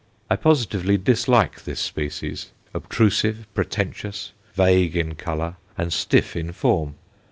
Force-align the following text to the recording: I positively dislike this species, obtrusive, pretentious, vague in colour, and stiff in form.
I 0.31 0.35
positively 0.35 0.97
dislike 0.97 1.63
this 1.63 1.79
species, 1.79 2.53
obtrusive, 2.73 3.45
pretentious, 3.53 4.31
vague 4.55 4.97
in 4.97 5.13
colour, 5.13 5.57
and 5.77 5.93
stiff 5.93 6.35
in 6.35 6.53
form. 6.53 6.95